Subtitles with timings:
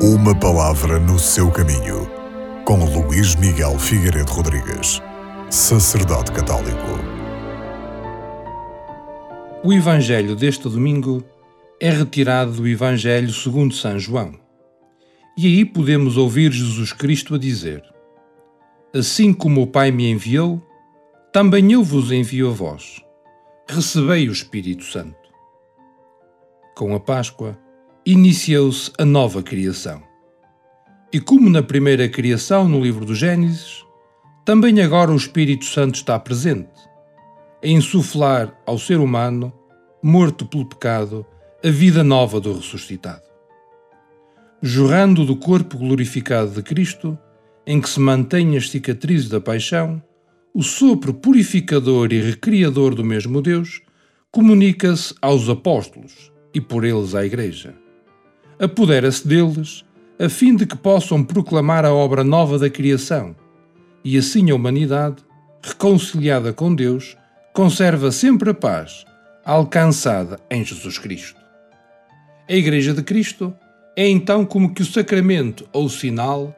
[0.00, 2.08] Uma palavra no seu caminho,
[2.64, 5.02] com Luís Miguel Figueiredo Rodrigues,
[5.50, 6.86] sacerdote católico.
[9.64, 11.24] O Evangelho deste domingo
[11.80, 14.38] é retirado do Evangelho segundo São João.
[15.36, 17.82] E aí podemos ouvir Jesus Cristo a dizer:
[18.94, 20.62] Assim como o Pai me enviou,
[21.32, 23.02] também eu vos envio a vós.
[23.68, 25.18] Recebei o Espírito Santo.
[26.76, 27.58] Com a Páscoa,
[28.10, 30.02] iniciou-se a nova criação.
[31.12, 33.84] E como na primeira criação no livro do Gênesis,
[34.46, 36.70] também agora o Espírito Santo está presente,
[37.62, 39.52] a insuflar ao ser humano,
[40.02, 41.26] morto pelo pecado,
[41.62, 43.24] a vida nova do ressuscitado.
[44.62, 47.18] Jorrando do corpo glorificado de Cristo,
[47.66, 50.02] em que se mantêm as cicatrizes da paixão,
[50.54, 53.82] o sopro purificador e recriador do mesmo Deus
[54.30, 57.76] comunica-se aos apóstolos e por eles à Igreja
[58.58, 59.84] apodera-se deles,
[60.18, 63.34] a fim de que possam proclamar a obra nova da criação,
[64.04, 65.16] e assim a humanidade,
[65.62, 67.16] reconciliada com Deus,
[67.52, 69.04] conserva sempre a paz,
[69.44, 71.40] alcançada em Jesus Cristo.
[72.48, 73.54] A Igreja de Cristo
[73.96, 76.54] é então como que o sacramento ou sinal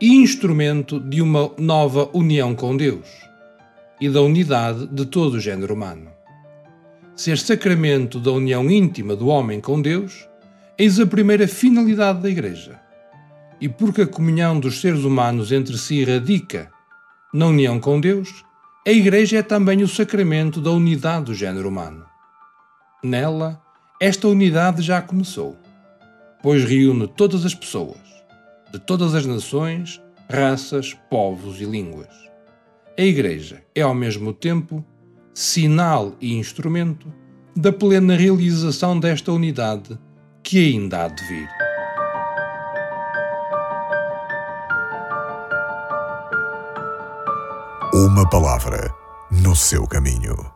[0.00, 3.06] e instrumento de uma nova união com Deus
[4.00, 6.10] e da unidade de todo o género humano.
[7.14, 10.28] Ser sacramento da união íntima do homem com Deus,
[10.78, 12.78] Eis a primeira finalidade da Igreja.
[13.58, 16.70] E porque a comunhão dos seres humanos entre si radica
[17.32, 18.44] na união com Deus,
[18.86, 22.04] a Igreja é também o sacramento da unidade do género humano.
[23.02, 23.58] Nela,
[23.98, 25.56] esta unidade já começou,
[26.42, 27.96] pois reúne todas as pessoas,
[28.70, 29.98] de todas as nações,
[30.30, 32.14] raças, povos e línguas.
[32.98, 34.84] A Igreja é ao mesmo tempo
[35.32, 37.10] sinal e instrumento
[37.56, 39.98] da plena realização desta unidade
[40.46, 41.48] que ainda há de vir.
[47.92, 48.94] Uma palavra
[49.28, 50.55] no seu caminho.